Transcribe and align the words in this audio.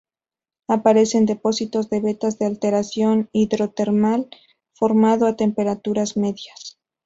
Aparece 0.67 1.19
en 1.19 1.27
depósitos 1.27 1.91
de 1.91 1.99
vetas 1.99 2.39
de 2.39 2.47
alteración 2.47 3.29
hidrotermal, 3.33 4.31
formado 4.73 5.27
a 5.27 5.35
temperaturas 5.35 6.17
medias. 6.17 6.79